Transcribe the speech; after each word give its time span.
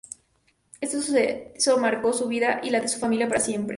Este 0.79 0.99
suceso 0.99 1.77
marcará 1.77 2.11
su 2.11 2.27
vida 2.27 2.59
y 2.63 2.71
la 2.71 2.79
de 2.81 2.87
su 2.87 2.97
familia 2.97 3.27
para 3.27 3.39
siempre. 3.39 3.69